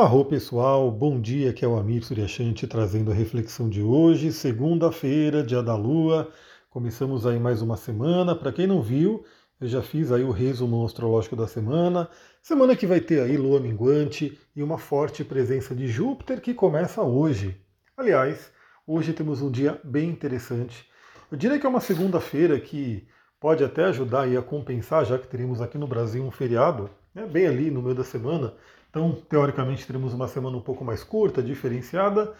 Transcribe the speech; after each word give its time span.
Arro 0.00 0.24
pessoal, 0.24 0.92
bom 0.92 1.20
dia, 1.20 1.52
que 1.52 1.64
é 1.64 1.68
o 1.68 1.76
Amir 1.76 2.04
Suryashanti 2.04 2.68
trazendo 2.68 3.10
a 3.10 3.14
reflexão 3.14 3.68
de 3.68 3.82
hoje, 3.82 4.32
segunda-feira, 4.32 5.42
dia 5.42 5.60
da 5.60 5.74
lua. 5.74 6.30
Começamos 6.70 7.26
aí 7.26 7.36
mais 7.36 7.62
uma 7.62 7.76
semana. 7.76 8.32
Para 8.32 8.52
quem 8.52 8.64
não 8.64 8.80
viu, 8.80 9.24
eu 9.60 9.66
já 9.66 9.82
fiz 9.82 10.12
aí 10.12 10.22
o 10.22 10.30
resumo 10.30 10.86
astrológico 10.86 11.34
da 11.34 11.48
semana. 11.48 12.08
Semana 12.40 12.76
que 12.76 12.86
vai 12.86 13.00
ter 13.00 13.20
aí 13.22 13.36
lua 13.36 13.58
minguante 13.58 14.38
e 14.54 14.62
uma 14.62 14.78
forte 14.78 15.24
presença 15.24 15.74
de 15.74 15.88
Júpiter 15.88 16.40
que 16.40 16.54
começa 16.54 17.02
hoje. 17.02 17.60
Aliás, 17.96 18.52
hoje 18.86 19.12
temos 19.12 19.42
um 19.42 19.50
dia 19.50 19.80
bem 19.82 20.10
interessante. 20.10 20.88
Eu 21.28 21.36
diria 21.36 21.58
que 21.58 21.66
é 21.66 21.68
uma 21.68 21.80
segunda-feira 21.80 22.60
que 22.60 23.08
pode 23.40 23.64
até 23.64 23.86
ajudar 23.86 24.22
aí 24.22 24.36
a 24.36 24.42
compensar, 24.42 25.04
já 25.04 25.18
que 25.18 25.26
teremos 25.26 25.60
aqui 25.60 25.76
no 25.76 25.88
Brasil 25.88 26.22
um 26.22 26.30
feriado, 26.30 26.88
né, 27.12 27.26
bem 27.26 27.48
ali 27.48 27.68
no 27.68 27.82
meio 27.82 27.96
da 27.96 28.04
semana. 28.04 28.54
Então, 28.90 29.12
teoricamente, 29.28 29.86
teremos 29.86 30.14
uma 30.14 30.28
semana 30.28 30.56
um 30.56 30.60
pouco 30.60 30.84
mais 30.84 31.04
curta, 31.04 31.42
diferenciada. 31.42 32.34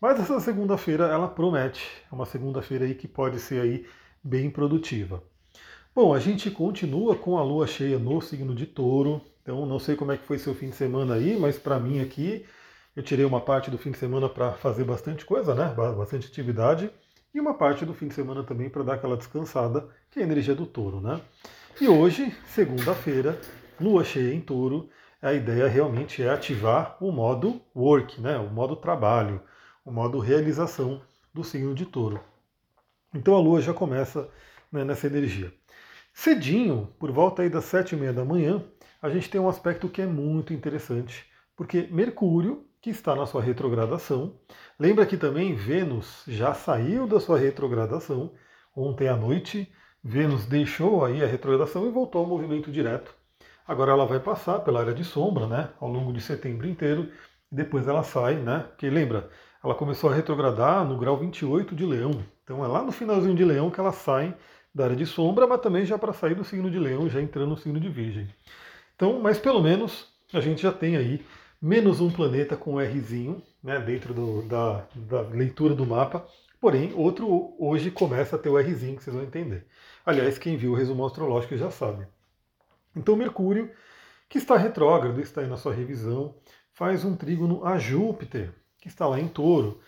Mas 0.00 0.18
essa 0.18 0.40
segunda-feira 0.40 1.04
ela 1.04 1.28
promete. 1.28 1.86
É 2.10 2.14
uma 2.14 2.26
segunda-feira 2.26 2.84
aí 2.84 2.94
que 2.94 3.06
pode 3.06 3.38
ser 3.38 3.60
aí 3.60 3.86
bem 4.22 4.50
produtiva. 4.50 5.22
Bom, 5.94 6.14
a 6.14 6.18
gente 6.18 6.50
continua 6.50 7.14
com 7.14 7.38
a 7.38 7.42
lua 7.44 7.66
cheia 7.66 7.98
no 7.98 8.20
signo 8.20 8.54
de 8.54 8.66
touro. 8.66 9.20
Então, 9.42 9.66
não 9.66 9.78
sei 9.78 9.94
como 9.94 10.12
é 10.12 10.16
que 10.16 10.26
foi 10.26 10.38
seu 10.38 10.54
fim 10.54 10.70
de 10.70 10.76
semana 10.76 11.14
aí, 11.14 11.38
mas 11.38 11.58
para 11.58 11.78
mim 11.78 12.00
aqui, 12.00 12.46
eu 12.96 13.02
tirei 13.02 13.24
uma 13.24 13.40
parte 13.40 13.70
do 13.70 13.78
fim 13.78 13.90
de 13.90 13.98
semana 13.98 14.28
para 14.28 14.52
fazer 14.52 14.84
bastante 14.84 15.24
coisa, 15.24 15.54
né? 15.54 15.74
Bastante 15.96 16.26
atividade. 16.26 16.90
E 17.34 17.40
uma 17.40 17.54
parte 17.54 17.84
do 17.84 17.94
fim 17.94 18.08
de 18.08 18.14
semana 18.14 18.42
também 18.42 18.68
para 18.68 18.82
dar 18.82 18.94
aquela 18.94 19.16
descansada, 19.16 19.88
que 20.10 20.18
é 20.18 20.22
a 20.22 20.26
energia 20.26 20.54
do 20.54 20.66
touro, 20.66 21.00
né? 21.00 21.20
E 21.80 21.88
hoje, 21.88 22.34
segunda-feira, 22.46 23.38
lua 23.80 24.04
cheia 24.04 24.34
em 24.34 24.40
touro 24.40 24.88
a 25.22 25.32
ideia 25.32 25.68
realmente 25.68 26.20
é 26.22 26.28
ativar 26.28 26.96
o 27.00 27.12
modo 27.12 27.62
work, 27.74 28.20
né, 28.20 28.36
o 28.38 28.50
modo 28.50 28.74
trabalho, 28.74 29.40
o 29.84 29.92
modo 29.92 30.18
realização 30.18 31.00
do 31.32 31.44
signo 31.44 31.74
de 31.74 31.86
touro. 31.86 32.20
Então 33.14 33.36
a 33.36 33.40
lua 33.40 33.60
já 33.60 33.72
começa 33.72 34.28
né, 34.70 34.84
nessa 34.84 35.06
energia. 35.06 35.54
Cedinho, 36.12 36.92
por 36.98 37.12
volta 37.12 37.42
aí 37.42 37.48
das 37.48 37.64
sete 37.64 37.94
e 37.94 37.98
meia 37.98 38.12
da 38.12 38.24
manhã, 38.24 38.64
a 39.00 39.08
gente 39.08 39.30
tem 39.30 39.40
um 39.40 39.48
aspecto 39.48 39.88
que 39.88 40.02
é 40.02 40.06
muito 40.06 40.52
interessante, 40.52 41.24
porque 41.56 41.88
Mercúrio, 41.90 42.66
que 42.80 42.90
está 42.90 43.14
na 43.14 43.24
sua 43.24 43.42
retrogradação, 43.42 44.38
lembra 44.78 45.06
que 45.06 45.16
também 45.16 45.54
Vênus 45.54 46.24
já 46.26 46.52
saiu 46.52 47.06
da 47.06 47.20
sua 47.20 47.38
retrogradação 47.38 48.34
ontem 48.74 49.08
à 49.08 49.16
noite, 49.16 49.72
Vênus 50.02 50.46
deixou 50.46 51.04
aí 51.04 51.22
a 51.22 51.26
retrogradação 51.28 51.86
e 51.86 51.92
voltou 51.92 52.22
ao 52.22 52.26
movimento 52.26 52.72
direto. 52.72 53.21
Agora 53.72 53.92
ela 53.92 54.04
vai 54.04 54.20
passar 54.20 54.58
pela 54.58 54.80
área 54.80 54.92
de 54.92 55.02
sombra, 55.02 55.46
né, 55.46 55.70
ao 55.80 55.88
longo 55.88 56.12
de 56.12 56.20
setembro 56.20 56.68
inteiro, 56.68 57.08
e 57.50 57.54
depois 57.54 57.88
ela 57.88 58.02
sai, 58.02 58.34
né, 58.34 58.66
porque 58.68 58.90
lembra, 58.90 59.30
ela 59.64 59.74
começou 59.74 60.10
a 60.10 60.14
retrogradar 60.14 60.84
no 60.84 60.98
grau 60.98 61.16
28 61.16 61.74
de 61.74 61.86
Leão. 61.86 62.22
Então 62.44 62.62
é 62.62 62.68
lá 62.68 62.82
no 62.82 62.92
finalzinho 62.92 63.34
de 63.34 63.42
Leão 63.42 63.70
que 63.70 63.80
ela 63.80 63.90
sai 63.90 64.36
da 64.74 64.84
área 64.84 64.94
de 64.96 65.06
sombra, 65.06 65.46
mas 65.46 65.62
também 65.62 65.86
já 65.86 65.96
para 65.96 66.12
sair 66.12 66.34
do 66.34 66.44
signo 66.44 66.70
de 66.70 66.78
Leão, 66.78 67.08
já 67.08 67.18
entrando 67.22 67.48
no 67.48 67.56
signo 67.56 67.80
de 67.80 67.88
Virgem. 67.88 68.28
Então, 68.94 69.20
mas 69.20 69.38
pelo 69.38 69.62
menos 69.62 70.06
a 70.34 70.40
gente 70.40 70.60
já 70.60 70.70
tem 70.70 70.98
aí 70.98 71.24
menos 71.60 71.98
um 71.98 72.10
planeta 72.10 72.58
com 72.58 72.76
Rzinho, 72.76 73.42
né, 73.64 73.80
dentro 73.80 74.12
do, 74.12 74.42
da, 74.42 74.84
da 74.94 75.22
leitura 75.22 75.74
do 75.74 75.86
mapa. 75.86 76.26
Porém, 76.60 76.92
outro 76.94 77.54
hoje 77.58 77.90
começa 77.90 78.36
a 78.36 78.38
ter 78.38 78.50
o 78.50 78.60
Rzinho, 78.60 78.98
que 78.98 79.02
vocês 79.02 79.16
vão 79.16 79.24
entender. 79.24 79.64
Aliás, 80.04 80.36
quem 80.36 80.58
viu 80.58 80.72
o 80.72 80.76
resumo 80.76 81.06
astrológico 81.06 81.56
já 81.56 81.70
sabe. 81.70 82.06
Então 82.94 83.16
Mercúrio, 83.16 83.70
que 84.28 84.38
está 84.38 84.56
retrógrado, 84.56 85.20
está 85.20 85.40
aí 85.40 85.46
na 85.46 85.56
sua 85.56 85.74
revisão, 85.74 86.34
faz 86.72 87.04
um 87.04 87.16
trígono 87.16 87.64
a 87.64 87.78
Júpiter, 87.78 88.52
que 88.80 88.88
está 88.88 89.06
lá 89.06 89.20
em 89.20 89.28
Touro. 89.28 89.80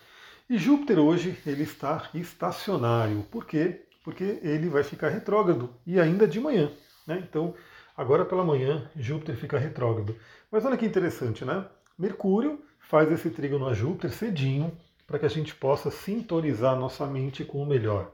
E 0.48 0.58
Júpiter 0.58 0.98
hoje 0.98 1.38
ele 1.46 1.62
está 1.62 2.10
estacionário. 2.14 3.22
Por 3.30 3.46
quê? 3.46 3.86
Porque 4.04 4.38
ele 4.42 4.68
vai 4.68 4.82
ficar 4.82 5.08
retrógrado 5.08 5.74
e 5.86 5.98
ainda 5.98 6.28
de 6.28 6.38
manhã. 6.38 6.70
Né? 7.06 7.24
Então, 7.28 7.54
agora 7.96 8.24
pela 8.24 8.44
manhã, 8.44 8.90
Júpiter 8.94 9.36
fica 9.36 9.58
retrógrado. 9.58 10.16
Mas 10.50 10.64
olha 10.64 10.76
que 10.76 10.86
interessante, 10.86 11.44
né? 11.44 11.64
Mercúrio 11.98 12.62
faz 12.78 13.10
esse 13.10 13.30
trígono 13.30 13.66
a 13.66 13.72
Júpiter 13.72 14.10
cedinho 14.10 14.76
para 15.06 15.18
que 15.18 15.26
a 15.26 15.30
gente 15.30 15.54
possa 15.54 15.90
sintonizar 15.90 16.78
nossa 16.78 17.06
mente 17.06 17.44
com 17.44 17.62
o 17.62 17.66
melhor, 17.66 18.12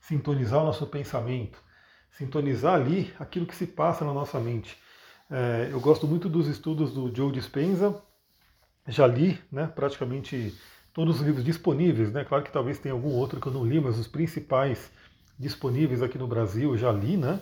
sintonizar 0.00 0.62
o 0.62 0.66
nosso 0.66 0.86
pensamento, 0.86 1.58
sintonizar 2.18 2.74
ali 2.74 3.12
aquilo 3.18 3.46
que 3.46 3.56
se 3.56 3.66
passa 3.66 4.04
na 4.04 4.12
nossa 4.12 4.38
mente. 4.38 4.76
É, 5.30 5.68
eu 5.70 5.80
gosto 5.80 6.06
muito 6.06 6.28
dos 6.28 6.46
estudos 6.46 6.92
do 6.92 7.14
Joe 7.14 7.32
Dispenza, 7.32 8.00
já 8.86 9.06
li 9.06 9.38
né, 9.50 9.66
praticamente 9.66 10.54
todos 10.92 11.20
os 11.20 11.26
livros 11.26 11.44
disponíveis, 11.44 12.12
né? 12.12 12.24
Claro 12.24 12.44
que 12.44 12.52
talvez 12.52 12.78
tenha 12.78 12.94
algum 12.94 13.10
outro 13.10 13.40
que 13.40 13.46
eu 13.46 13.52
não 13.52 13.66
li, 13.66 13.80
mas 13.80 13.98
os 13.98 14.06
principais 14.06 14.92
disponíveis 15.38 16.02
aqui 16.02 16.16
no 16.16 16.28
Brasil 16.28 16.70
eu 16.70 16.78
já 16.78 16.92
li, 16.92 17.16
né? 17.16 17.40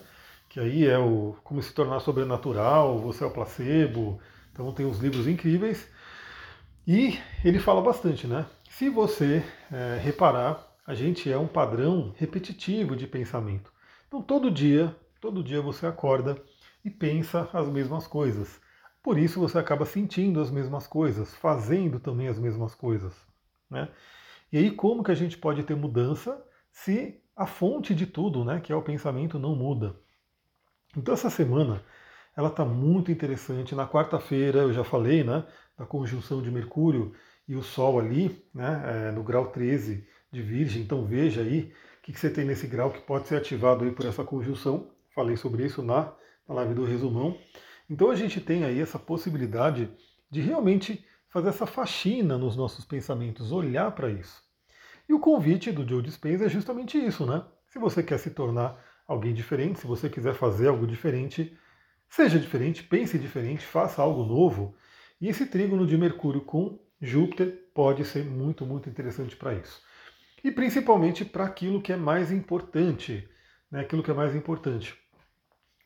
Que 0.49 0.61
aí 0.61 0.87
é 0.87 0.99
o 0.99 1.37
Como 1.45 1.63
se 1.63 1.73
tornar 1.73 2.01
sobrenatural, 2.01 2.99
Você 3.01 3.25
é 3.25 3.27
o 3.27 3.31
placebo. 3.31 4.21
Então 4.53 4.73
tem 4.73 4.87
uns 4.87 4.99
livros 4.99 5.27
incríveis. 5.27 5.87
E 6.87 7.19
ele 7.45 7.59
fala 7.59 7.81
bastante, 7.81 8.27
né? 8.27 8.47
Se 8.71 8.89
você 8.89 9.45
é, 9.71 10.01
reparar, 10.03 10.67
a 10.87 10.95
gente 10.95 11.31
é 11.31 11.39
um 11.39 11.47
padrão 11.47 12.15
repetitivo 12.17 12.97
de 12.97 13.07
pensamento. 13.07 13.71
Então 14.13 14.21
todo 14.21 14.51
dia, 14.51 14.95
todo 15.23 15.43
dia 15.43 15.63
você 15.63 15.87
acorda 15.87 16.37
e 16.85 16.91
pensa 16.91 17.49
as 17.51 17.67
mesmas 17.67 18.07
coisas. 18.07 18.61
Por 19.03 19.17
isso 19.17 19.41
você 19.41 19.59
acaba 19.59 19.87
sentindo 19.87 20.39
as 20.39 20.51
mesmas 20.51 20.87
coisas, 20.87 21.35
fazendo 21.37 21.99
também 21.99 22.29
as 22.29 22.39
mesmas 22.39 22.75
coisas. 22.75 23.15
Né? 23.71 23.89
E 24.53 24.59
aí 24.59 24.71
como 24.71 25.03
que 25.03 25.11
a 25.11 25.15
gente 25.15 25.39
pode 25.39 25.63
ter 25.63 25.75
mudança 25.75 26.45
se 26.71 27.23
a 27.35 27.47
fonte 27.47 27.95
de 27.95 28.05
tudo, 28.07 28.45
né, 28.45 28.61
que 28.61 28.71
é 28.71 28.77
o 28.77 28.83
pensamento, 28.83 29.39
não 29.39 29.57
muda? 29.57 29.97
Então 30.95 31.15
essa 31.15 31.31
semana 31.31 31.83
ela 32.37 32.49
está 32.49 32.67
muito 32.67 33.11
interessante. 33.11 33.75
Na 33.75 33.89
quarta-feira 33.89 34.59
eu 34.59 34.75
já 34.75 34.85
falei 34.85 35.25
né, 35.25 35.43
da 35.75 35.87
conjunção 35.87 36.43
de 36.43 36.51
Mercúrio 36.51 37.15
e 37.49 37.57
o 37.57 37.63
Sol 37.63 37.99
ali, 37.99 38.45
né, 38.53 39.09
é, 39.09 39.11
no 39.11 39.23
grau 39.23 39.47
13 39.47 40.07
de 40.31 40.43
Virgem. 40.43 40.83
Então 40.83 41.03
veja 41.07 41.41
aí 41.41 41.73
o 42.03 42.05
que, 42.05 42.19
você 42.19 42.29
tem 42.29 42.45
nesse 42.45 42.67
grau 42.67 42.91
que 42.91 43.01
pode 43.01 43.29
ser 43.29 43.37
ativado 43.37 43.85
aí 43.85 43.93
por 43.93 44.05
essa 44.05 44.25
conjunção. 44.25 44.91
Falei 45.15 45.37
sobre 45.37 45.65
isso 45.65 45.85
na, 45.85 46.13
na 46.49 46.57
live 46.57 46.75
do 46.75 46.85
resumão. 46.85 47.39
Então 47.89 48.11
a 48.11 48.17
gente 48.17 48.41
tem 48.41 48.65
aí 48.65 48.81
essa 48.81 48.99
possibilidade 48.99 49.89
de 50.29 50.41
realmente 50.41 51.07
fazer 51.29 51.51
essa 51.51 51.65
faxina 51.65 52.37
nos 52.37 52.57
nossos 52.57 52.85
pensamentos, 52.85 53.53
olhar 53.53 53.93
para 53.93 54.11
isso. 54.11 54.43
E 55.09 55.15
o 55.15 55.21
convite 55.21 55.71
do 55.71 55.89
Joe 55.89 56.03
Dispenza 56.03 56.47
é 56.47 56.49
justamente 56.49 56.99
isso, 56.99 57.25
né? 57.25 57.45
Se 57.69 57.79
você 57.79 58.03
quer 58.03 58.19
se 58.19 58.31
tornar 58.31 58.85
alguém 59.07 59.33
diferente, 59.33 59.79
se 59.79 59.87
você 59.87 60.11
quiser 60.11 60.35
fazer 60.35 60.69
algo 60.69 60.89
diferente, 60.89 61.57
seja 62.09 62.37
diferente, 62.37 62.83
pense 62.83 63.17
diferente, 63.17 63.65
faça 63.65 64.03
algo 64.03 64.25
novo. 64.25 64.75
E 65.21 65.29
esse 65.29 65.47
trígono 65.47 65.87
de 65.87 65.97
Mercúrio 65.97 66.41
com 66.41 66.81
Júpiter 67.01 67.71
pode 67.73 68.05
ser 68.05 68.25
muito, 68.25 68.67
muito 68.67 68.89
interessante 68.89 69.37
para 69.37 69.55
isso 69.55 69.81
e 70.43 70.51
principalmente 70.51 71.25
para 71.25 71.45
aquilo 71.45 71.81
que 71.81 71.93
é 71.93 71.97
mais 71.97 72.33
importante, 72.33 73.29
né, 73.71 73.81
aquilo 73.81 74.03
que 74.03 74.11
é 74.11 74.15
mais 74.15 74.35
importante. 74.35 74.97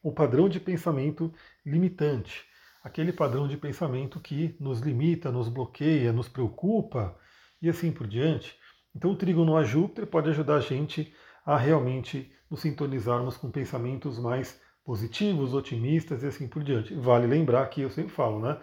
O 0.02 0.12
padrão 0.12 0.48
de 0.48 0.60
pensamento 0.60 1.32
limitante, 1.64 2.44
aquele 2.82 3.12
padrão 3.12 3.48
de 3.48 3.56
pensamento 3.56 4.20
que 4.20 4.56
nos 4.60 4.80
limita, 4.80 5.30
nos 5.30 5.48
bloqueia, 5.48 6.12
nos 6.12 6.28
preocupa 6.28 7.18
e 7.60 7.68
assim 7.68 7.90
por 7.90 8.06
diante. 8.06 8.56
Então 8.94 9.10
o 9.10 9.16
trígono 9.16 9.56
a 9.56 9.64
Júpiter 9.64 10.06
pode 10.06 10.30
ajudar 10.30 10.56
a 10.56 10.60
gente 10.60 11.12
a 11.44 11.56
realmente 11.56 12.32
nos 12.50 12.60
sintonizarmos 12.60 13.36
com 13.36 13.50
pensamentos 13.50 14.18
mais 14.18 14.60
positivos, 14.84 15.52
otimistas 15.52 16.22
e 16.22 16.26
assim 16.26 16.46
por 16.46 16.62
diante. 16.62 16.94
Vale 16.94 17.26
lembrar 17.26 17.66
que 17.66 17.80
eu 17.80 17.90
sempre 17.90 18.12
falo, 18.12 18.40
né? 18.40 18.58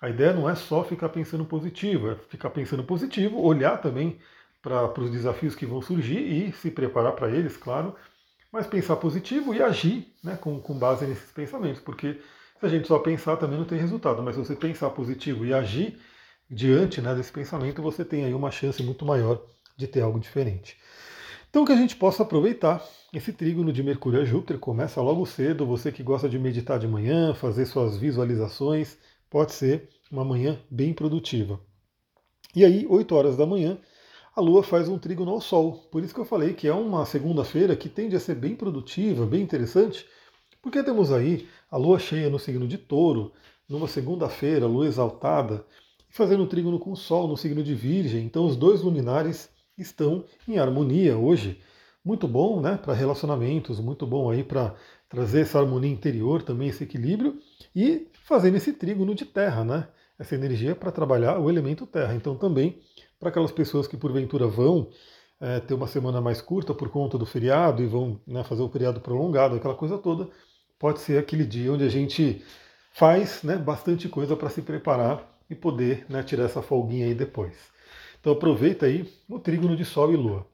A 0.00 0.10
ideia 0.10 0.34
não 0.34 0.48
é 0.48 0.54
só 0.54 0.84
ficar 0.84 1.08
pensando 1.08 1.46
positivo, 1.46 2.10
é 2.10 2.16
ficar 2.16 2.50
pensando 2.50 2.84
positivo, 2.84 3.40
olhar 3.40 3.78
também 3.80 4.18
para 4.64 5.02
os 5.02 5.10
desafios 5.10 5.54
que 5.54 5.66
vão 5.66 5.82
surgir 5.82 6.18
e 6.18 6.52
se 6.52 6.70
preparar 6.70 7.12
para 7.12 7.30
eles, 7.30 7.54
claro, 7.54 7.94
mas 8.50 8.66
pensar 8.66 8.96
positivo 8.96 9.54
e 9.54 9.62
agir 9.62 10.10
né, 10.24 10.36
com, 10.36 10.58
com 10.58 10.78
base 10.78 11.06
nesses 11.06 11.30
pensamentos, 11.30 11.82
porque 11.82 12.18
se 12.58 12.66
a 12.66 12.68
gente 12.68 12.88
só 12.88 12.98
pensar 12.98 13.36
também 13.36 13.58
não 13.58 13.66
tem 13.66 13.78
resultado, 13.78 14.22
mas 14.22 14.34
se 14.34 14.40
você 14.40 14.56
pensar 14.56 14.88
positivo 14.90 15.44
e 15.44 15.52
agir 15.52 15.98
diante 16.50 17.02
né, 17.02 17.14
desse 17.14 17.30
pensamento, 17.30 17.82
você 17.82 18.04
tem 18.04 18.24
aí 18.24 18.32
uma 18.32 18.50
chance 18.50 18.82
muito 18.82 19.04
maior 19.04 19.44
de 19.76 19.86
ter 19.86 20.00
algo 20.00 20.18
diferente. 20.18 20.78
Então 21.50 21.64
que 21.64 21.72
a 21.72 21.76
gente 21.76 21.94
possa 21.96 22.22
aproveitar 22.22 22.82
esse 23.12 23.32
trígono 23.32 23.70
de 23.70 23.82
Mercúrio 23.82 24.22
a 24.22 24.24
Júpiter, 24.24 24.58
começa 24.58 25.00
logo 25.02 25.26
cedo, 25.26 25.66
você 25.66 25.92
que 25.92 26.02
gosta 26.02 26.26
de 26.26 26.38
meditar 26.38 26.78
de 26.78 26.88
manhã, 26.88 27.34
fazer 27.34 27.66
suas 27.66 27.98
visualizações, 27.98 28.96
pode 29.28 29.52
ser 29.52 29.90
uma 30.10 30.24
manhã 30.24 30.58
bem 30.70 30.94
produtiva. 30.94 31.60
E 32.56 32.64
aí, 32.64 32.86
8 32.88 33.14
horas 33.14 33.36
da 33.36 33.44
manhã, 33.44 33.78
a 34.36 34.40
Lua 34.40 34.62
faz 34.62 34.88
um 34.88 34.98
trígono 34.98 35.30
ao 35.30 35.40
Sol. 35.40 35.86
Por 35.90 36.02
isso 36.02 36.12
que 36.12 36.20
eu 36.20 36.24
falei 36.24 36.54
que 36.54 36.66
é 36.66 36.72
uma 36.74 37.06
segunda-feira 37.06 37.76
que 37.76 37.88
tende 37.88 38.16
a 38.16 38.20
ser 38.20 38.34
bem 38.34 38.56
produtiva, 38.56 39.24
bem 39.24 39.42
interessante, 39.42 40.06
porque 40.60 40.82
temos 40.82 41.12
aí 41.12 41.48
a 41.70 41.76
Lua 41.76 41.98
cheia 41.98 42.28
no 42.28 42.38
signo 42.38 42.66
de 42.66 42.76
Touro, 42.76 43.32
numa 43.68 43.86
segunda-feira, 43.88 44.66
lua 44.66 44.86
exaltada, 44.86 45.64
fazendo 46.10 46.46
trígono 46.46 46.78
com 46.78 46.92
o 46.92 46.96
Sol 46.96 47.28
no 47.28 47.36
signo 47.36 47.62
de 47.62 47.74
Virgem. 47.74 48.24
Então 48.24 48.44
os 48.44 48.56
dois 48.56 48.82
luminares 48.82 49.48
estão 49.78 50.24
em 50.46 50.58
harmonia 50.58 51.16
hoje. 51.16 51.60
Muito 52.04 52.28
bom 52.28 52.60
né, 52.60 52.76
para 52.76 52.92
relacionamentos, 52.92 53.80
muito 53.80 54.06
bom 54.06 54.30
aí 54.30 54.44
para 54.44 54.74
trazer 55.08 55.40
essa 55.40 55.58
harmonia 55.58 55.90
interior, 55.90 56.42
também 56.42 56.68
esse 56.68 56.84
equilíbrio, 56.84 57.38
e 57.74 58.08
fazendo 58.24 58.56
esse 58.56 58.72
trígono 58.72 59.14
de 59.14 59.24
terra, 59.24 59.64
né? 59.64 59.88
Essa 60.18 60.34
energia 60.34 60.76
para 60.76 60.92
trabalhar 60.92 61.38
o 61.38 61.48
elemento 61.48 61.86
terra. 61.86 62.14
Então 62.14 62.36
também 62.36 62.80
para 63.18 63.28
aquelas 63.28 63.52
pessoas 63.52 63.86
que 63.86 63.96
porventura 63.96 64.46
vão 64.46 64.90
é, 65.40 65.60
ter 65.60 65.74
uma 65.74 65.86
semana 65.86 66.20
mais 66.20 66.40
curta 66.40 66.74
por 66.74 66.88
conta 66.88 67.18
do 67.18 67.26
feriado 67.26 67.82
e 67.82 67.86
vão 67.86 68.20
né, 68.26 68.44
fazer 68.44 68.62
o 68.62 68.68
feriado 68.68 69.00
prolongado, 69.00 69.56
aquela 69.56 69.74
coisa 69.74 69.98
toda, 69.98 70.28
pode 70.78 71.00
ser 71.00 71.18
aquele 71.18 71.44
dia 71.44 71.72
onde 71.72 71.84
a 71.84 71.88
gente 71.88 72.42
faz 72.92 73.42
né, 73.42 73.56
bastante 73.56 74.08
coisa 74.08 74.36
para 74.36 74.48
se 74.48 74.62
preparar 74.62 75.38
e 75.48 75.54
poder 75.54 76.06
né, 76.08 76.22
tirar 76.22 76.44
essa 76.44 76.62
folguinha 76.62 77.06
aí 77.06 77.14
depois. 77.14 77.56
Então 78.20 78.32
aproveita 78.32 78.86
aí 78.86 79.12
o 79.28 79.38
trígono 79.38 79.76
de 79.76 79.84
Sol 79.84 80.12
e 80.12 80.16
Lua. 80.16 80.46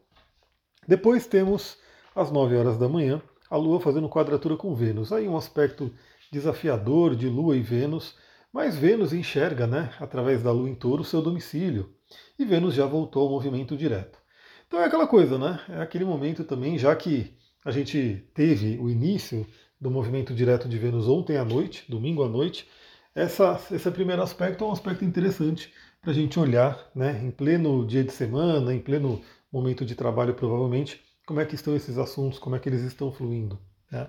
Depois 0.89 1.27
temos 1.27 1.79
às 2.15 2.31
9 2.31 2.57
horas 2.57 2.79
da 2.79 2.89
manhã 2.89 3.23
a 3.49 3.57
Lua 3.57 3.81
fazendo 3.81 4.09
quadratura 4.09 4.57
com 4.57 4.75
Vênus. 4.75 5.13
Aí 5.13 5.29
um 5.29 5.37
aspecto 5.37 5.93
desafiador 6.33 7.15
de 7.15 7.29
Lua 7.29 7.57
e 7.57 7.61
Vênus, 7.61 8.17
mas 8.53 8.77
Vênus 8.77 9.13
enxerga, 9.13 9.67
né, 9.67 9.93
através 10.01 10.43
da 10.43 10.51
Lua 10.51 10.69
em 10.69 10.75
touro, 10.75 11.03
o 11.03 11.05
seu 11.05 11.21
domicílio. 11.21 11.95
E 12.39 12.45
Vênus 12.45 12.75
já 12.75 12.87
voltou 12.87 13.25
ao 13.25 13.31
movimento 13.31 13.77
direto. 13.77 14.19
Então 14.67 14.81
é 14.81 14.85
aquela 14.85 15.07
coisa, 15.07 15.39
né? 15.39 15.61
É 15.69 15.81
aquele 15.81 16.05
momento 16.05 16.45
também, 16.45 16.79
já 16.79 16.95
que 16.95 17.35
a 17.65 17.71
gente 17.71 18.25
teve 18.35 18.79
o 18.79 18.89
início 18.89 19.47
do 19.81 19.91
movimento 19.91 20.35
direto 20.35 20.69
de 20.69 20.79
Vênus 20.79 21.09
ontem 21.09 21.37
à 21.37 21.45
noite, 21.45 21.85
domingo 21.89 22.23
à 22.23 22.29
noite, 22.29 22.69
essa, 23.15 23.61
esse 23.71 23.91
primeiro 23.91 24.23
aspecto 24.23 24.63
é 24.63 24.67
um 24.67 24.73
aspecto 24.73 25.05
interessante 25.05 25.73
para 26.01 26.13
a 26.13 26.15
gente 26.15 26.39
olhar, 26.39 26.79
né, 26.95 27.21
em 27.23 27.31
pleno 27.31 27.87
dia 27.87 28.05
de 28.05 28.13
semana, 28.13 28.73
em 28.73 28.79
pleno 28.79 29.21
momento 29.53 29.85
de 29.85 29.95
trabalho, 29.95 30.35
provavelmente, 30.35 31.01
como 31.27 31.41
é 31.41 31.45
que 31.45 31.55
estão 31.55 31.75
esses 31.75 31.99
assuntos, 31.99 32.39
como 32.39 32.57
é 32.57 32.59
que 32.59 32.69
eles 32.69 32.83
estão 32.83 33.13
fluindo. 33.13 33.59
Né? 33.91 34.09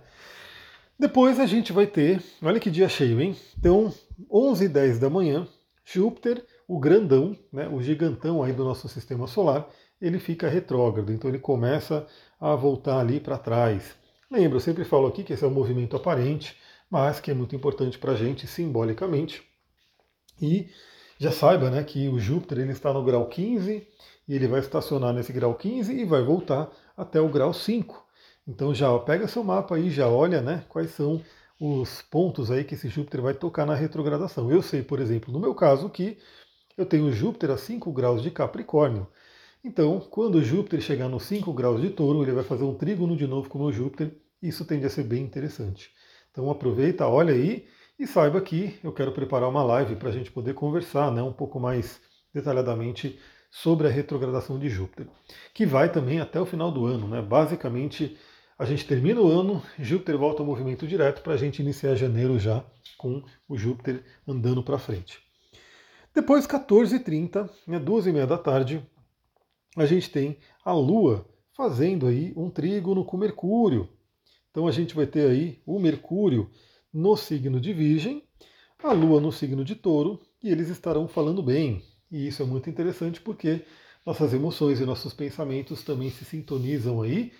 Depois 0.97 1.39
a 1.39 1.45
gente 1.45 1.73
vai 1.73 1.87
ter, 1.87 2.21
olha 2.41 2.59
que 2.59 2.69
dia 2.69 2.87
cheio, 2.87 3.19
hein? 3.19 3.35
Então, 3.57 3.93
11 4.31 4.65
e 4.65 4.69
10 4.69 4.99
da 4.99 5.09
manhã, 5.09 5.47
Júpiter, 5.83 6.45
o 6.71 6.79
grandão, 6.79 7.37
né, 7.51 7.67
o 7.67 7.81
gigantão 7.81 8.41
aí 8.41 8.53
do 8.53 8.63
nosso 8.63 8.87
sistema 8.87 9.27
solar, 9.27 9.67
ele 10.01 10.17
fica 10.19 10.47
retrógrado, 10.47 11.11
então 11.11 11.29
ele 11.29 11.37
começa 11.37 12.07
a 12.39 12.55
voltar 12.55 12.97
ali 12.97 13.19
para 13.19 13.37
trás. 13.37 13.93
Lembra, 14.31 14.55
eu 14.55 14.61
sempre 14.61 14.85
falo 14.85 15.05
aqui 15.05 15.21
que 15.21 15.33
esse 15.33 15.43
é 15.43 15.47
um 15.47 15.51
movimento 15.51 15.97
aparente, 15.97 16.55
mas 16.89 17.19
que 17.19 17.29
é 17.29 17.33
muito 17.33 17.53
importante 17.53 17.99
para 17.99 18.13
a 18.13 18.15
gente 18.15 18.47
simbolicamente. 18.47 19.43
E 20.41 20.69
já 21.19 21.29
saiba 21.29 21.69
né, 21.69 21.83
que 21.83 22.07
o 22.07 22.17
Júpiter 22.17 22.59
ele 22.59 22.71
está 22.71 22.93
no 22.93 23.03
grau 23.03 23.27
15 23.27 23.85
e 24.29 24.33
ele 24.33 24.47
vai 24.47 24.61
estacionar 24.61 25.11
nesse 25.11 25.33
grau 25.33 25.53
15 25.53 25.91
e 25.91 26.05
vai 26.05 26.23
voltar 26.23 26.71
até 26.95 27.19
o 27.19 27.27
grau 27.27 27.53
5. 27.53 28.01
Então 28.47 28.73
já 28.73 28.97
pega 28.99 29.27
seu 29.27 29.43
mapa 29.43 29.75
aí, 29.75 29.89
já 29.89 30.07
olha 30.07 30.41
né, 30.41 30.63
quais 30.69 30.91
são 30.91 31.21
os 31.59 32.01
pontos 32.01 32.49
aí 32.49 32.63
que 32.63 32.75
esse 32.75 32.87
Júpiter 32.87 33.21
vai 33.21 33.33
tocar 33.33 33.65
na 33.65 33.75
retrogradação. 33.75 34.49
Eu 34.49 34.61
sei, 34.61 34.81
por 34.81 35.01
exemplo, 35.01 35.33
no 35.33 35.39
meu 35.39 35.53
caso 35.53 35.89
que 35.89 36.17
eu 36.77 36.85
tenho 36.85 37.11
Júpiter 37.11 37.51
a 37.51 37.57
5 37.57 37.91
graus 37.91 38.21
de 38.21 38.31
Capricórnio. 38.31 39.07
Então, 39.63 39.99
quando 39.99 40.43
Júpiter 40.43 40.81
chegar 40.81 41.07
nos 41.07 41.23
5 41.23 41.53
graus 41.53 41.81
de 41.81 41.89
touro, 41.89 42.23
ele 42.23 42.31
vai 42.31 42.43
fazer 42.43 42.63
um 42.63 42.73
trígono 42.73 43.15
de 43.15 43.27
novo 43.27 43.49
com 43.49 43.59
o 43.59 43.61
meu 43.63 43.71
Júpiter. 43.71 44.15
Isso 44.41 44.65
tende 44.65 44.85
a 44.85 44.89
ser 44.89 45.03
bem 45.03 45.23
interessante. 45.23 45.91
Então 46.31 46.49
aproveita, 46.49 47.07
olha 47.07 47.33
aí 47.33 47.67
e 47.99 48.07
saiba 48.07 48.41
que 48.41 48.79
eu 48.83 48.91
quero 48.91 49.11
preparar 49.11 49.49
uma 49.49 49.63
live 49.63 49.95
para 49.95 50.09
a 50.09 50.11
gente 50.11 50.31
poder 50.31 50.53
conversar 50.53 51.11
né, 51.11 51.21
um 51.21 51.33
pouco 51.33 51.59
mais 51.59 52.01
detalhadamente 52.33 53.19
sobre 53.51 53.85
a 53.87 53.91
retrogradação 53.91 54.57
de 54.57 54.69
Júpiter, 54.69 55.07
que 55.53 55.65
vai 55.65 55.91
também 55.91 56.19
até 56.19 56.39
o 56.39 56.45
final 56.45 56.71
do 56.71 56.85
ano. 56.85 57.07
Né? 57.07 57.21
Basicamente, 57.21 58.17
a 58.57 58.65
gente 58.65 58.87
termina 58.87 59.19
o 59.19 59.27
ano, 59.27 59.61
Júpiter 59.77 60.17
volta 60.17 60.41
ao 60.41 60.45
movimento 60.45 60.87
direto 60.87 61.21
para 61.21 61.33
a 61.33 61.37
gente 61.37 61.61
iniciar 61.61 61.95
janeiro 61.95 62.39
já 62.39 62.63
com 62.97 63.21
o 63.47 63.57
Júpiter 63.57 64.03
andando 64.25 64.63
para 64.63 64.79
frente. 64.79 65.19
Depois, 66.13 66.45
14h30, 66.45 67.49
né, 67.65 67.79
2h30 67.79 68.25
da 68.25 68.37
tarde, 68.37 68.85
a 69.77 69.85
gente 69.85 70.09
tem 70.09 70.37
a 70.65 70.73
Lua 70.73 71.25
fazendo 71.53 72.07
aí 72.07 72.33
um 72.35 72.49
trígono 72.49 73.05
com 73.05 73.17
Mercúrio. 73.17 73.87
Então 74.49 74.67
a 74.67 74.71
gente 74.71 74.93
vai 74.93 75.07
ter 75.07 75.29
aí 75.29 75.61
o 75.65 75.79
Mercúrio 75.79 76.49
no 76.93 77.15
signo 77.15 77.59
de 77.61 77.71
Virgem, 77.71 78.23
a 78.83 78.91
Lua 78.91 79.21
no 79.21 79.31
signo 79.31 79.63
de 79.63 79.75
Touro, 79.75 80.19
e 80.43 80.49
eles 80.49 80.67
estarão 80.67 81.07
falando 81.07 81.41
bem. 81.41 81.81
E 82.11 82.27
isso 82.27 82.41
é 82.41 82.45
muito 82.45 82.69
interessante 82.69 83.21
porque 83.21 83.61
nossas 84.05 84.33
emoções 84.33 84.81
e 84.81 84.85
nossos 84.85 85.13
pensamentos 85.13 85.83
também 85.83 86.09
se 86.09 86.25
sintonizam 86.25 87.01
aí 87.01 87.31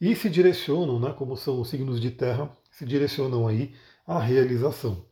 e 0.00 0.14
se 0.16 0.30
direcionam, 0.30 0.98
né, 0.98 1.12
como 1.12 1.36
são 1.36 1.60
os 1.60 1.68
signos 1.68 2.00
de 2.00 2.10
terra, 2.10 2.56
se 2.70 2.86
direcionam 2.86 3.46
aí 3.46 3.74
à 4.06 4.18
realização. 4.18 5.04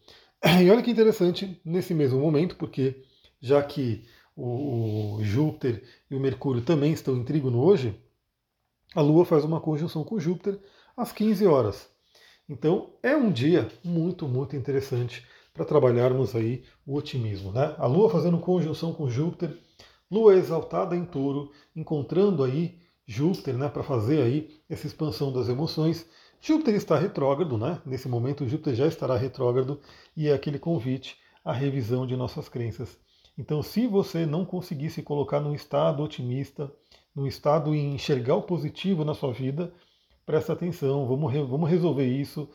E 0.45 0.71
olha 0.71 0.83
que 0.83 0.91
interessante 0.91 1.61
nesse 1.65 1.95
mesmo 1.95 2.19
momento, 2.19 2.57
porque 2.57 3.03
já 3.41 3.63
que 3.63 4.05
o, 4.37 5.19
Júpiter 5.23 5.83
e 6.11 6.15
o 6.15 6.21
Mercúrio 6.21 6.63
também 6.63 6.93
estão 6.93 7.17
em 7.17 7.25
trígono 7.25 7.61
hoje, 7.61 7.95
a 8.95 9.01
Lua 9.01 9.25
faz 9.25 9.45
uma 9.45 9.61
conjunção 9.61 10.05
com 10.05 10.19
Júpiter 10.19 10.59
às 10.97 11.13
15 11.13 11.47
horas. 11.47 11.89
Então 12.49 12.91
é 13.03 13.17
um 13.17 13.31
dia 13.31 13.69
muito, 13.85 14.27
muito 14.27 14.57
interessante 14.57 15.25
para 15.55 15.65
trabalharmos 15.65 16.35
aí 16.35 16.65
o 16.87 16.95
otimismo. 16.97 17.53
Né? 17.53 17.75
A 17.79 17.87
Lua 17.87 18.11
fazendo 18.11 18.39
conjunção 18.39 18.93
com 18.93 19.09
Júpiter, 19.09 19.57
Lua 20.11 20.35
exaltada 20.35 20.95
em 20.95 21.05
touro, 21.05 21.51
encontrando 21.75 22.45
aí 22.45 22.79
Júpiter 23.07 23.57
né, 23.57 23.69
para 23.69 23.83
fazer 23.83 24.23
aí 24.23 24.51
essa 24.69 24.87
expansão 24.87 25.33
das 25.33 25.49
emoções. 25.49 26.07
Júpiter 26.45 26.75
está 26.75 26.99
retrógrado, 26.99 27.57
né? 27.57 27.81
nesse 27.87 28.09
momento 28.09 28.49
Júpiter 28.49 28.75
já 28.75 28.89
estará 28.89 29.17
retrógrado 29.17 29.81
e 30.17 30.27
é 30.27 30.33
aquele 30.33 30.59
convite 30.59 31.17
à 31.45 31.53
revisão 31.53 32.05
de 32.05 32.17
nossas 32.17 32.49
crenças. 32.49 32.99
Então, 33.39 33.63
se 33.63 33.87
você 33.87 34.27
não 34.27 34.45
conseguir 34.45 34.91
se 34.91 35.05
colocar 35.05 35.39
num 35.39 35.55
estado 35.55 36.03
otimista, 36.03 36.69
num 37.15 37.29
estado 37.29 37.73
em 37.73 37.95
enxergar 37.95 38.35
o 38.35 38.43
positivo 38.43 39.05
na 39.05 39.15
sua 39.15 39.33
vida, 39.33 39.73
presta 40.27 40.53
atenção, 40.53 41.07
vamos, 41.07 41.33
vamos 41.49 41.71
resolver 41.71 42.07
isso. 42.07 42.51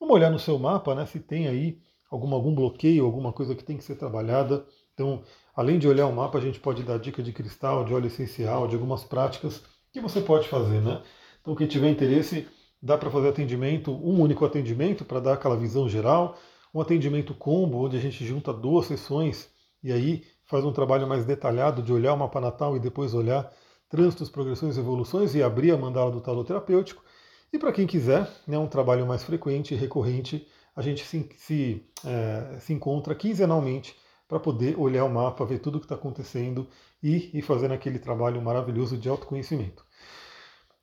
Vamos 0.00 0.14
olhar 0.14 0.30
no 0.30 0.38
seu 0.38 0.58
mapa, 0.58 0.94
né, 0.94 1.04
se 1.04 1.20
tem 1.20 1.46
aí 1.46 1.78
algum, 2.10 2.32
algum 2.34 2.54
bloqueio, 2.54 3.04
alguma 3.04 3.34
coisa 3.34 3.54
que 3.54 3.62
tem 3.62 3.76
que 3.76 3.84
ser 3.84 3.96
trabalhada. 3.96 4.64
Então, 4.94 5.22
além 5.54 5.78
de 5.78 5.86
olhar 5.86 6.06
o 6.06 6.12
mapa, 6.12 6.38
a 6.38 6.40
gente 6.40 6.58
pode 6.58 6.82
dar 6.82 6.98
dica 6.98 7.22
de 7.22 7.34
cristal, 7.34 7.84
de 7.84 7.92
óleo 7.92 8.06
essencial, 8.06 8.66
de 8.66 8.76
algumas 8.76 9.04
práticas 9.04 9.62
que 9.92 10.00
você 10.00 10.22
pode 10.22 10.48
fazer, 10.48 10.80
né? 10.80 11.02
Então, 11.42 11.54
quem 11.54 11.66
tiver 11.66 11.90
interesse, 11.90 12.48
dá 12.86 12.96
para 12.96 13.10
fazer 13.10 13.28
atendimento, 13.28 13.90
um 13.90 14.20
único 14.20 14.44
atendimento 14.44 15.04
para 15.04 15.20
dar 15.20 15.34
aquela 15.34 15.56
visão 15.56 15.88
geral, 15.88 16.38
um 16.72 16.80
atendimento 16.80 17.34
combo, 17.34 17.84
onde 17.84 17.96
a 17.96 18.00
gente 18.00 18.24
junta 18.24 18.52
duas 18.52 18.86
sessões 18.86 19.50
e 19.82 19.92
aí 19.92 20.24
faz 20.44 20.64
um 20.64 20.72
trabalho 20.72 21.06
mais 21.06 21.24
detalhado 21.24 21.82
de 21.82 21.92
olhar 21.92 22.14
o 22.14 22.16
mapa 22.16 22.40
natal 22.40 22.76
e 22.76 22.80
depois 22.80 23.12
olhar 23.12 23.52
trânsitos, 23.88 24.30
progressões 24.30 24.78
evoluções 24.78 25.34
e 25.34 25.42
abrir 25.42 25.72
a 25.72 25.76
mandala 25.76 26.10
do 26.10 26.20
tarot 26.20 26.46
terapêutico. 26.46 27.04
E 27.52 27.58
para 27.58 27.72
quem 27.72 27.86
quiser, 27.86 28.28
né, 28.46 28.56
um 28.58 28.66
trabalho 28.66 29.06
mais 29.06 29.24
frequente 29.24 29.74
e 29.74 29.76
recorrente, 29.76 30.46
a 30.74 30.82
gente 30.82 31.04
se, 31.04 31.28
se, 31.36 31.84
é, 32.04 32.58
se 32.60 32.72
encontra 32.72 33.14
quinzenalmente 33.14 33.96
para 34.28 34.40
poder 34.40 34.78
olhar 34.78 35.04
o 35.04 35.10
mapa, 35.10 35.44
ver 35.44 35.60
tudo 35.60 35.76
o 35.76 35.80
que 35.80 35.86
está 35.86 35.94
acontecendo 35.94 36.68
e 37.02 37.30
ir 37.32 37.42
fazendo 37.42 37.72
aquele 37.72 37.98
trabalho 37.98 38.42
maravilhoso 38.42 38.96
de 38.96 39.08
autoconhecimento. 39.08 39.85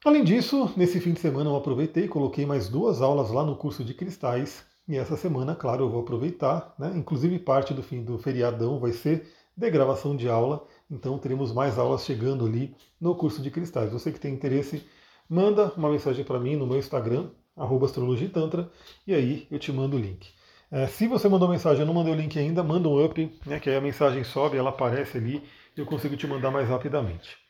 Além 0.06 0.22
disso, 0.22 0.70
nesse 0.76 1.00
fim 1.00 1.14
de 1.14 1.22
semana 1.22 1.50
eu 1.50 1.56
aproveitei 1.56 2.04
e 2.04 2.10
coloquei 2.10 2.46
mais 2.46 2.68
duas 2.68 3.02
aulas 3.02 3.32
lá 3.32 3.42
no 3.46 3.56
curso 3.56 3.86
de 3.86 3.94
cristais. 3.94 4.66
E 4.86 4.98
essa 4.98 5.16
semana, 5.16 5.56
claro, 5.56 5.86
eu 5.86 5.90
vou 5.90 6.02
aproveitar, 6.02 6.76
né? 6.78 6.92
inclusive 6.94 7.40
parte 7.40 7.74
do 7.74 7.82
fim 7.82 8.04
do 8.04 8.18
feriadão 8.18 8.82
vai 8.82 8.92
ser 8.92 9.26
de 9.56 9.70
gravação 9.70 10.14
de 10.14 10.28
aula, 10.28 10.68
então 10.92 11.18
teremos 11.18 11.54
mais 11.54 11.80
aulas 11.80 12.04
chegando 12.04 12.46
ali 12.46 12.76
no 13.00 13.16
curso 13.16 13.42
de 13.42 13.50
cristais. 13.50 13.94
Você 13.94 14.12
que 14.12 14.20
tem 14.20 14.34
interesse, 14.34 14.86
manda 15.30 15.72
uma 15.78 15.90
mensagem 15.90 16.26
para 16.26 16.38
mim 16.38 16.58
no 16.58 16.68
meu 16.68 16.80
Instagram, 16.80 17.30
astrologitantra, 17.56 18.70
e 19.08 19.14
aí 19.14 19.48
eu 19.50 19.58
te 19.58 19.72
mando 19.72 19.96
o 19.96 20.00
link. 20.00 20.28
É, 20.70 20.86
se 20.86 21.08
você 21.08 21.30
mandou 21.30 21.48
mensagem 21.48 21.84
e 21.84 21.86
não 21.86 21.94
mandou 21.94 22.12
o 22.12 22.18
link 22.18 22.38
ainda, 22.38 22.62
manda 22.62 22.90
um 22.90 23.06
up, 23.06 23.40
né, 23.46 23.58
que 23.58 23.70
aí 23.70 23.78
a 23.78 23.82
mensagem 23.82 24.26
sobe, 24.26 24.58
ela 24.58 24.72
aparece 24.72 25.18
ali 25.18 25.42
e 25.78 25.80
eu 25.80 25.86
consigo 25.86 26.18
te 26.18 26.28
mandar 26.28 26.52
mais 26.52 26.68
rapidamente. 26.68 27.43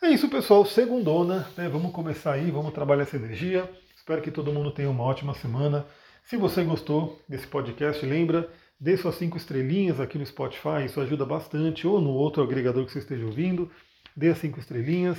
É 0.00 0.10
isso, 0.10 0.28
pessoal. 0.28 0.64
Segundona, 0.64 1.48
né, 1.56 1.68
vamos 1.68 1.92
começar 1.92 2.34
aí, 2.34 2.50
vamos 2.50 2.72
trabalhar 2.72 3.02
essa 3.02 3.16
energia. 3.16 3.68
Espero 3.96 4.22
que 4.22 4.30
todo 4.30 4.52
mundo 4.52 4.70
tenha 4.70 4.88
uma 4.88 5.02
ótima 5.02 5.34
semana. 5.34 5.84
Se 6.24 6.36
você 6.36 6.62
gostou 6.62 7.20
desse 7.28 7.46
podcast, 7.46 8.04
lembra, 8.06 8.48
dê 8.78 8.96
suas 8.96 9.16
cinco 9.16 9.36
estrelinhas 9.36 9.98
aqui 9.98 10.16
no 10.16 10.24
Spotify, 10.24 10.84
isso 10.86 11.00
ajuda 11.00 11.26
bastante, 11.26 11.86
ou 11.86 12.00
no 12.00 12.10
outro 12.10 12.42
agregador 12.42 12.84
que 12.86 12.92
você 12.92 13.00
esteja 13.00 13.26
ouvindo, 13.26 13.70
dê 14.16 14.28
as 14.28 14.38
cinco 14.38 14.60
estrelinhas. 14.60 15.18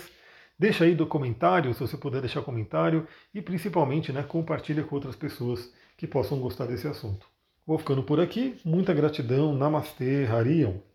Deixa 0.58 0.86
aí 0.86 0.96
do 0.96 1.06
comentário, 1.06 1.74
se 1.74 1.80
você 1.82 1.98
puder 1.98 2.22
deixar 2.22 2.42
comentário, 2.42 3.06
e 3.34 3.42
principalmente 3.42 4.14
né, 4.14 4.24
compartilha 4.24 4.84
com 4.84 4.96
outras 4.96 5.16
pessoas 5.16 5.74
que 5.98 6.08
possam 6.08 6.40
gostar 6.40 6.66
desse 6.66 6.88
assunto. 6.88 7.28
Vou 7.68 7.78
ficando 7.78 8.02
por 8.02 8.20
aqui. 8.20 8.56
Muita 8.66 8.94
gratidão. 8.94 9.54
Namastê, 9.54 10.26
Harion. 10.26 10.89